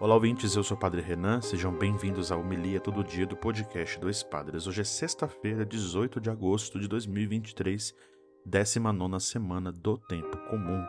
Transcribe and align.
Olá, 0.00 0.14
ouvintes, 0.14 0.54
eu 0.54 0.62
sou 0.62 0.76
o 0.76 0.80
Padre 0.80 1.00
Renan, 1.00 1.40
sejam 1.40 1.76
bem-vindos 1.76 2.30
à 2.30 2.36
Homilia 2.36 2.78
Todo 2.78 3.02
Dia 3.02 3.26
do 3.26 3.36
podcast 3.36 3.98
Dois 3.98 4.22
Padres. 4.22 4.68
Hoje 4.68 4.82
é 4.82 4.84
sexta-feira, 4.84 5.66
18 5.66 6.20
de 6.20 6.30
agosto 6.30 6.78
de 6.78 6.86
2023, 6.86 7.92
19 8.46 9.18
semana 9.18 9.72
do 9.72 9.98
Tempo 9.98 10.38
Comum. 10.48 10.84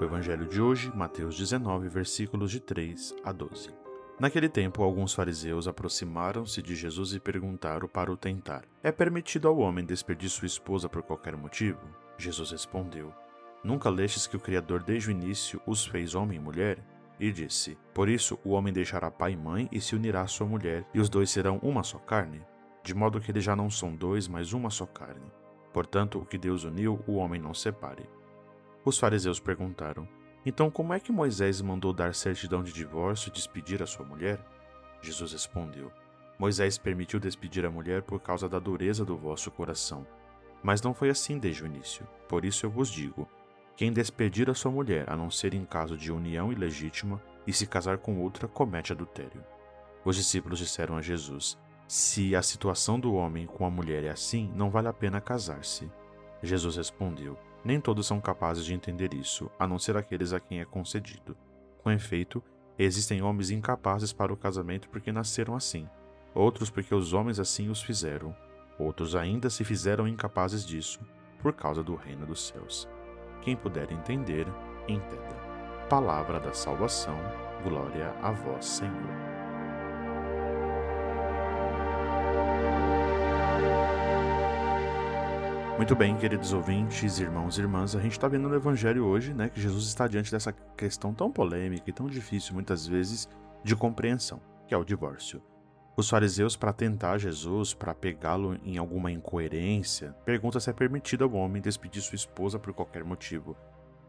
O 0.00 0.02
evangelho 0.02 0.46
de 0.46 0.62
hoje, 0.62 0.90
Mateus 0.96 1.36
19, 1.36 1.90
versículos 1.90 2.50
de 2.50 2.58
3 2.58 3.16
a 3.22 3.32
12. 3.32 3.68
Naquele 4.18 4.48
tempo, 4.48 4.82
alguns 4.82 5.12
fariseus 5.12 5.68
aproximaram-se 5.68 6.62
de 6.62 6.74
Jesus 6.74 7.12
e 7.12 7.20
perguntaram 7.20 7.86
para 7.86 8.10
o 8.10 8.16
tentar: 8.16 8.64
É 8.82 8.90
permitido 8.90 9.46
ao 9.46 9.58
homem 9.58 9.84
despedir 9.84 10.30
sua 10.30 10.46
esposa 10.46 10.88
por 10.88 11.02
qualquer 11.02 11.36
motivo? 11.36 11.80
Jesus 12.16 12.50
respondeu: 12.52 13.12
Nunca 13.62 13.90
lestes 13.90 14.26
que 14.26 14.38
o 14.38 14.40
Criador 14.40 14.82
desde 14.82 15.10
o 15.10 15.12
início 15.12 15.60
os 15.66 15.84
fez 15.84 16.14
homem 16.14 16.38
e 16.38 16.42
mulher? 16.42 16.97
E 17.20 17.32
disse: 17.32 17.76
Por 17.92 18.08
isso 18.08 18.38
o 18.44 18.50
homem 18.50 18.72
deixará 18.72 19.10
pai 19.10 19.32
e 19.32 19.36
mãe 19.36 19.68
e 19.72 19.80
se 19.80 19.96
unirá 19.96 20.22
à 20.22 20.26
sua 20.26 20.46
mulher, 20.46 20.84
e 20.94 21.00
os 21.00 21.08
dois 21.08 21.30
serão 21.30 21.58
uma 21.62 21.82
só 21.82 21.98
carne? 21.98 22.42
De 22.82 22.94
modo 22.94 23.20
que 23.20 23.30
eles 23.30 23.44
já 23.44 23.56
não 23.56 23.68
são 23.68 23.94
dois, 23.94 24.28
mas 24.28 24.52
uma 24.52 24.70
só 24.70 24.86
carne. 24.86 25.30
Portanto, 25.72 26.18
o 26.18 26.24
que 26.24 26.38
Deus 26.38 26.64
uniu, 26.64 27.02
o 27.06 27.16
homem 27.16 27.40
não 27.40 27.52
separe. 27.52 28.08
Os 28.84 28.98
fariseus 28.98 29.40
perguntaram: 29.40 30.08
Então 30.46 30.70
como 30.70 30.94
é 30.94 31.00
que 31.00 31.12
Moisés 31.12 31.60
mandou 31.60 31.92
dar 31.92 32.14
certidão 32.14 32.62
de 32.62 32.72
divórcio 32.72 33.28
e 33.28 33.32
despedir 33.32 33.82
a 33.82 33.86
sua 33.86 34.06
mulher? 34.06 34.40
Jesus 35.02 35.32
respondeu: 35.32 35.92
Moisés 36.38 36.78
permitiu 36.78 37.18
despedir 37.18 37.66
a 37.66 37.70
mulher 37.70 38.02
por 38.02 38.20
causa 38.20 38.48
da 38.48 38.58
dureza 38.58 39.04
do 39.04 39.16
vosso 39.16 39.50
coração. 39.50 40.06
Mas 40.62 40.80
não 40.80 40.94
foi 40.94 41.10
assim 41.10 41.38
desde 41.38 41.64
o 41.64 41.66
início. 41.66 42.06
Por 42.28 42.44
isso 42.44 42.64
eu 42.64 42.70
vos 42.70 42.88
digo: 42.88 43.28
quem 43.78 43.92
despedir 43.92 44.50
a 44.50 44.54
sua 44.54 44.72
mulher, 44.72 45.08
a 45.08 45.16
não 45.16 45.30
ser 45.30 45.54
em 45.54 45.64
caso 45.64 45.96
de 45.96 46.10
união 46.10 46.52
ilegítima, 46.52 47.22
e 47.46 47.52
se 47.52 47.64
casar 47.64 47.98
com 47.98 48.20
outra, 48.20 48.48
comete 48.48 48.90
adultério. 48.90 49.40
Os 50.04 50.16
discípulos 50.16 50.58
disseram 50.58 50.96
a 50.96 51.00
Jesus: 51.00 51.56
Se 51.86 52.34
a 52.34 52.42
situação 52.42 52.98
do 52.98 53.14
homem 53.14 53.46
com 53.46 53.64
a 53.64 53.70
mulher 53.70 54.02
é 54.02 54.08
assim, 54.08 54.52
não 54.52 54.68
vale 54.68 54.88
a 54.88 54.92
pena 54.92 55.20
casar-se. 55.20 55.88
Jesus 56.42 56.74
respondeu: 56.74 57.38
Nem 57.64 57.80
todos 57.80 58.04
são 58.04 58.20
capazes 58.20 58.64
de 58.64 58.74
entender 58.74 59.14
isso, 59.14 59.48
a 59.56 59.64
não 59.64 59.78
ser 59.78 59.96
aqueles 59.96 60.32
a 60.32 60.40
quem 60.40 60.58
é 60.58 60.64
concedido. 60.64 61.36
Com 61.80 61.92
efeito, 61.92 62.42
existem 62.76 63.22
homens 63.22 63.52
incapazes 63.52 64.12
para 64.12 64.32
o 64.32 64.36
casamento 64.36 64.88
porque 64.88 65.12
nasceram 65.12 65.54
assim, 65.54 65.88
outros 66.34 66.68
porque 66.68 66.92
os 66.92 67.12
homens 67.12 67.38
assim 67.38 67.68
os 67.68 67.80
fizeram, 67.80 68.34
outros 68.76 69.14
ainda 69.14 69.48
se 69.48 69.62
fizeram 69.62 70.08
incapazes 70.08 70.66
disso, 70.66 70.98
por 71.40 71.52
causa 71.52 71.80
do 71.80 71.94
reino 71.94 72.26
dos 72.26 72.48
céus. 72.48 72.88
Quem 73.40 73.56
puder 73.56 73.90
entender, 73.92 74.46
entenda. 74.86 75.38
Palavra 75.88 76.38
da 76.38 76.52
salvação, 76.52 77.18
glória 77.62 78.14
a 78.22 78.30
vós, 78.30 78.64
Senhor. 78.64 79.28
Muito 85.78 85.94
bem, 85.94 86.16
queridos 86.16 86.52
ouvintes, 86.52 87.20
irmãos 87.20 87.56
e 87.56 87.60
irmãs, 87.60 87.94
a 87.94 88.00
gente 88.00 88.12
está 88.12 88.26
vendo 88.26 88.48
no 88.48 88.54
Evangelho 88.56 89.06
hoje, 89.06 89.32
né, 89.32 89.48
que 89.48 89.60
Jesus 89.60 89.86
está 89.86 90.08
diante 90.08 90.30
dessa 90.30 90.52
questão 90.76 91.14
tão 91.14 91.30
polêmica 91.30 91.88
e 91.88 91.92
tão 91.92 92.08
difícil 92.08 92.52
muitas 92.52 92.84
vezes 92.84 93.28
de 93.62 93.76
compreensão, 93.76 94.40
que 94.66 94.74
é 94.74 94.76
o 94.76 94.84
divórcio. 94.84 95.40
Os 95.98 96.08
fariseus, 96.08 96.54
para 96.54 96.72
tentar 96.72 97.18
Jesus, 97.18 97.74
para 97.74 97.92
pegá-lo 97.92 98.56
em 98.62 98.78
alguma 98.78 99.10
incoerência, 99.10 100.14
perguntam 100.24 100.60
se 100.60 100.70
é 100.70 100.72
permitido 100.72 101.24
ao 101.24 101.32
homem 101.32 101.60
despedir 101.60 102.00
sua 102.00 102.14
esposa 102.14 102.56
por 102.56 102.72
qualquer 102.72 103.02
motivo. 103.02 103.56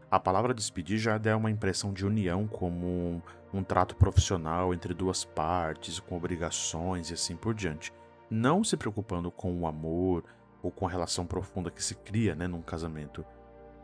A 0.08 0.20
palavra 0.20 0.54
despedir 0.54 0.98
já 0.98 1.18
dá 1.18 1.36
uma 1.36 1.50
impressão 1.50 1.92
de 1.92 2.06
união 2.06 2.46
como 2.46 2.86
um, 2.86 3.22
um 3.52 3.64
trato 3.64 3.96
profissional 3.96 4.72
entre 4.72 4.94
duas 4.94 5.24
partes, 5.24 5.98
com 5.98 6.16
obrigações 6.16 7.10
e 7.10 7.14
assim 7.14 7.34
por 7.34 7.54
diante. 7.54 7.92
Não 8.30 8.62
se 8.62 8.76
preocupando 8.76 9.28
com 9.28 9.52
o 9.58 9.66
amor 9.66 10.22
ou 10.62 10.70
com 10.70 10.86
a 10.86 10.90
relação 10.90 11.26
profunda 11.26 11.72
que 11.72 11.82
se 11.82 11.96
cria 11.96 12.36
né, 12.36 12.46
num 12.46 12.62
casamento. 12.62 13.24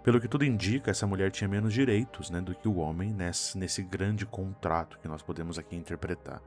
Pelo 0.04 0.20
que 0.20 0.28
tudo 0.28 0.44
indica, 0.44 0.92
essa 0.92 1.08
mulher 1.08 1.32
tinha 1.32 1.48
menos 1.48 1.74
direitos 1.74 2.30
né, 2.30 2.40
do 2.40 2.54
que 2.54 2.68
o 2.68 2.76
homem 2.76 3.12
nesse, 3.12 3.58
nesse 3.58 3.82
grande 3.82 4.24
contrato 4.24 4.96
que 5.00 5.08
nós 5.08 5.22
podemos 5.22 5.58
aqui 5.58 5.74
interpretar. 5.74 6.40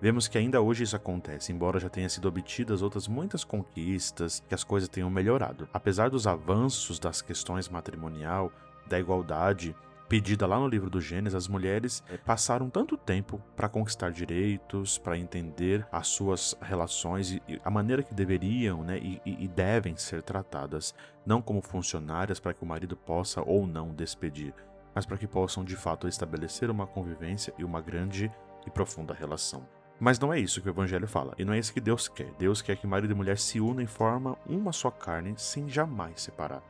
Vemos 0.00 0.28
que 0.28 0.38
ainda 0.38 0.60
hoje 0.60 0.84
isso 0.84 0.94
acontece, 0.94 1.52
embora 1.52 1.80
já 1.80 1.88
tenha 1.88 2.08
sido 2.08 2.28
obtidas 2.28 2.82
outras 2.82 3.08
muitas 3.08 3.42
conquistas, 3.42 4.42
que 4.48 4.54
as 4.54 4.62
coisas 4.62 4.88
tenham 4.88 5.10
melhorado. 5.10 5.68
Apesar 5.72 6.08
dos 6.08 6.24
avanços 6.24 7.00
das 7.00 7.20
questões 7.20 7.68
matrimonial, 7.68 8.52
da 8.86 8.98
igualdade 8.98 9.74
pedida 10.08 10.46
lá 10.46 10.58
no 10.58 10.68
livro 10.68 10.88
do 10.88 11.00
Gênesis, 11.00 11.34
as 11.34 11.48
mulheres 11.48 12.02
eh, 12.08 12.16
passaram 12.16 12.70
tanto 12.70 12.96
tempo 12.96 13.42
para 13.54 13.68
conquistar 13.68 14.10
direitos, 14.10 14.96
para 14.96 15.18
entender 15.18 15.86
as 15.92 16.06
suas 16.06 16.56
relações 16.62 17.32
e, 17.32 17.42
a 17.62 17.70
maneira 17.70 18.02
que 18.02 18.14
deveriam 18.14 18.82
né, 18.82 18.98
e, 18.98 19.20
e 19.26 19.46
devem 19.48 19.96
ser 19.96 20.22
tratadas, 20.22 20.94
não 21.26 21.42
como 21.42 21.60
funcionárias 21.60 22.40
para 22.40 22.54
que 22.54 22.62
o 22.62 22.66
marido 22.66 22.96
possa 22.96 23.42
ou 23.42 23.66
não 23.66 23.92
despedir, 23.92 24.54
mas 24.94 25.04
para 25.04 25.18
que 25.18 25.26
possam 25.26 25.62
de 25.62 25.76
fato 25.76 26.08
estabelecer 26.08 26.70
uma 26.70 26.86
convivência 26.86 27.52
e 27.58 27.64
uma 27.64 27.82
grande 27.82 28.32
e 28.66 28.70
profunda 28.70 29.12
relação. 29.12 29.66
Mas 30.00 30.18
não 30.18 30.32
é 30.32 30.38
isso 30.38 30.60
que 30.62 30.68
o 30.68 30.70
Evangelho 30.70 31.08
fala, 31.08 31.34
e 31.36 31.44
não 31.44 31.52
é 31.52 31.58
isso 31.58 31.72
que 31.72 31.80
Deus 31.80 32.06
quer. 32.06 32.30
Deus 32.38 32.62
quer 32.62 32.76
que 32.76 32.86
marido 32.86 33.12
e 33.12 33.14
mulher 33.14 33.38
se 33.38 33.60
unam 33.60 33.82
e 33.82 33.86
formam 33.86 34.36
uma 34.46 34.72
só 34.72 34.90
carne 34.90 35.34
sem 35.36 35.68
jamais 35.68 36.22
separar. 36.22 36.62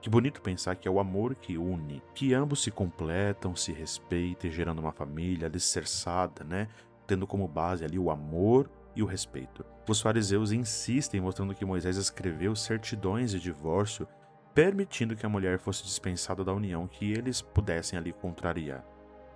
Que 0.00 0.10
bonito 0.10 0.42
pensar 0.42 0.74
que 0.74 0.88
é 0.88 0.90
o 0.90 0.98
amor 0.98 1.36
que 1.36 1.56
une, 1.56 2.02
que 2.12 2.34
ambos 2.34 2.60
se 2.60 2.72
completam, 2.72 3.54
se 3.54 3.72
respeitem, 3.72 4.50
gerando 4.50 4.80
uma 4.80 4.90
família 4.90 5.46
alicerçada, 5.46 6.42
né? 6.42 6.66
Tendo 7.06 7.24
como 7.24 7.46
base 7.46 7.84
ali 7.84 8.00
o 8.00 8.10
amor 8.10 8.68
e 8.96 9.02
o 9.02 9.06
respeito. 9.06 9.64
Os 9.88 10.00
fariseus 10.00 10.50
insistem 10.50 11.20
mostrando 11.20 11.54
que 11.54 11.64
Moisés 11.64 11.96
escreveu 11.96 12.56
certidões 12.56 13.30
de 13.30 13.38
divórcio, 13.38 14.08
permitindo 14.52 15.14
que 15.14 15.24
a 15.24 15.28
mulher 15.28 15.60
fosse 15.60 15.84
dispensada 15.84 16.42
da 16.42 16.52
união 16.52 16.88
que 16.88 17.12
eles 17.12 17.40
pudessem 17.40 17.96
ali 17.96 18.12
contrariar. 18.12 18.84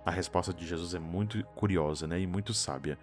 A 0.05 0.11
resposta 0.11 0.53
de 0.53 0.65
Jesus 0.65 0.93
é 0.93 0.99
muito 0.99 1.41
curiosa 1.55 2.07
né, 2.07 2.19
e 2.19 2.27
muito 2.27 2.53
sábia. 2.53 2.97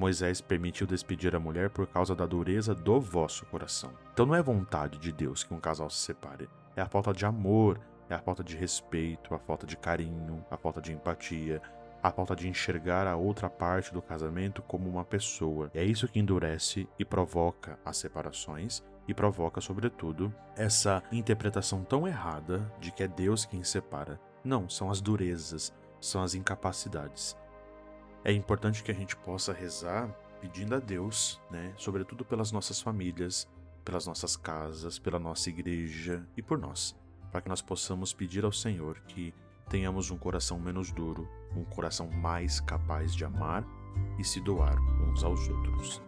Moisés 0.00 0.40
permitiu 0.40 0.86
despedir 0.86 1.36
a 1.36 1.38
mulher 1.38 1.68
por 1.68 1.86
causa 1.86 2.14
da 2.14 2.24
dureza 2.24 2.74
do 2.74 2.98
vosso 2.98 3.44
coração. 3.44 3.92
Então 4.14 4.24
não 4.24 4.34
é 4.34 4.42
vontade 4.42 4.98
de 4.98 5.12
Deus 5.12 5.44
que 5.44 5.52
um 5.52 5.60
casal 5.60 5.90
se 5.90 5.98
separe, 5.98 6.48
é 6.74 6.80
a 6.80 6.88
falta 6.88 7.12
de 7.12 7.26
amor, 7.26 7.78
é 8.08 8.14
a 8.14 8.18
falta 8.18 8.42
de 8.42 8.56
respeito, 8.56 9.34
a 9.34 9.38
falta 9.38 9.66
de 9.66 9.76
carinho, 9.76 10.42
a 10.50 10.56
falta 10.56 10.80
de 10.80 10.90
empatia, 10.90 11.60
a 12.02 12.10
falta 12.10 12.34
de 12.34 12.48
enxergar 12.48 13.06
a 13.06 13.14
outra 13.14 13.50
parte 13.50 13.92
do 13.92 14.00
casamento 14.00 14.62
como 14.62 14.88
uma 14.88 15.04
pessoa. 15.04 15.70
É 15.74 15.84
isso 15.84 16.08
que 16.08 16.18
endurece 16.18 16.88
e 16.98 17.04
provoca 17.04 17.78
as 17.84 17.98
separações 17.98 18.82
e 19.06 19.12
provoca, 19.12 19.60
sobretudo, 19.60 20.34
essa 20.56 21.02
interpretação 21.12 21.84
tão 21.84 22.08
errada 22.08 22.72
de 22.80 22.90
que 22.90 23.02
é 23.02 23.08
Deus 23.08 23.44
quem 23.44 23.62
separa. 23.62 24.18
Não, 24.42 24.66
são 24.66 24.90
as 24.90 25.02
durezas, 25.02 25.74
são 26.00 26.22
as 26.22 26.34
incapacidades. 26.34 27.36
É 28.24 28.32
importante 28.32 28.82
que 28.82 28.90
a 28.90 28.94
gente 28.94 29.16
possa 29.16 29.52
rezar 29.52 30.08
pedindo 30.40 30.74
a 30.74 30.78
Deus, 30.78 31.40
né, 31.50 31.72
sobretudo 31.76 32.24
pelas 32.24 32.52
nossas 32.52 32.80
famílias, 32.80 33.48
pelas 33.84 34.06
nossas 34.06 34.36
casas, 34.36 34.98
pela 34.98 35.18
nossa 35.18 35.48
igreja 35.48 36.26
e 36.36 36.42
por 36.42 36.58
nós, 36.58 36.96
para 37.30 37.40
que 37.40 37.48
nós 37.48 37.62
possamos 37.62 38.12
pedir 38.12 38.44
ao 38.44 38.52
Senhor 38.52 39.00
que 39.08 39.34
tenhamos 39.68 40.10
um 40.10 40.18
coração 40.18 40.58
menos 40.58 40.90
duro, 40.90 41.28
um 41.56 41.64
coração 41.64 42.10
mais 42.10 42.60
capaz 42.60 43.14
de 43.14 43.24
amar 43.24 43.64
e 44.18 44.24
se 44.24 44.40
doar 44.40 44.78
uns 45.02 45.24
aos 45.24 45.48
outros. 45.48 46.02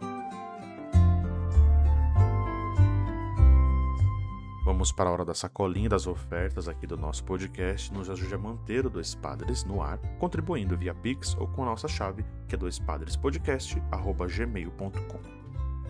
Vamos 4.72 4.90
para 4.90 5.10
a 5.10 5.12
hora 5.12 5.22
da 5.22 5.34
sacolinha 5.34 5.90
das 5.90 6.06
ofertas 6.06 6.66
aqui 6.66 6.86
do 6.86 6.96
nosso 6.96 7.22
podcast. 7.24 7.92
Nos 7.92 8.08
ajude 8.08 8.34
a 8.34 8.38
manter 8.38 8.86
o 8.86 8.90
Dois 8.90 9.14
Padres 9.14 9.64
no 9.64 9.82
ar, 9.82 9.98
contribuindo 10.18 10.78
via 10.78 10.94
Pix 10.94 11.36
ou 11.38 11.46
com 11.46 11.60
a 11.62 11.66
nossa 11.66 11.86
chave, 11.86 12.24
que 12.48 12.54
é 12.54 12.58
doispadrespodcast.gmail.com. 12.58 15.41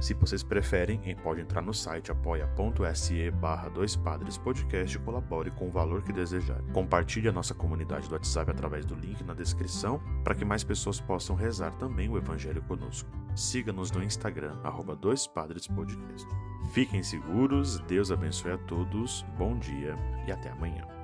Se 0.02 0.14
vocês 0.14 0.42
preferem, 0.42 1.00
pode 1.22 1.40
entrar 1.40 1.62
no 1.62 1.72
site 1.72 2.10
apoia.se 2.10 3.30
barra 3.30 3.68
Dois 3.68 3.94
Padres 3.94 4.36
Podcast 4.36 4.96
e 4.96 5.00
colabore 5.00 5.52
com 5.52 5.68
o 5.68 5.70
valor 5.70 6.02
que 6.02 6.12
desejar. 6.12 6.60
Compartilhe 6.72 7.28
a 7.28 7.32
nossa 7.32 7.54
comunidade 7.54 8.08
do 8.08 8.14
WhatsApp 8.16 8.50
através 8.50 8.84
do 8.84 8.96
link 8.96 9.22
na 9.22 9.32
descrição 9.32 10.02
para 10.24 10.34
que 10.34 10.44
mais 10.44 10.64
pessoas 10.64 11.00
possam 11.00 11.36
rezar 11.36 11.72
também 11.76 12.08
o 12.08 12.18
Evangelho 12.18 12.62
conosco. 12.62 13.08
Siga-nos 13.36 13.92
no 13.92 14.02
Instagram, 14.02 14.58
arroba 14.64 14.96
Dois 14.96 15.28
Padres 15.28 15.68
Podcast. 15.68 16.26
Fiquem 16.72 17.04
seguros, 17.04 17.78
Deus 17.82 18.10
abençoe 18.10 18.50
a 18.50 18.58
todos, 18.58 19.24
bom 19.38 19.56
dia 19.56 19.96
e 20.26 20.32
até 20.32 20.50
amanhã. 20.50 21.01